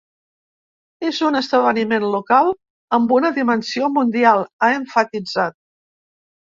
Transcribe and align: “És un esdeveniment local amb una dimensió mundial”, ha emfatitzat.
“És 1.09 1.19
un 1.27 1.37
esdeveniment 1.39 2.07
local 2.15 2.51
amb 2.99 3.15
una 3.21 3.33
dimensió 3.39 3.93
mundial”, 4.01 4.45
ha 4.71 4.75
emfatitzat. 4.83 5.61